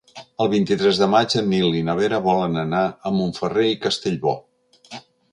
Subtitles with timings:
[0.43, 4.33] El vint-i-tres de maig en Nil i na Vera volen anar a Montferrer i Castellbò.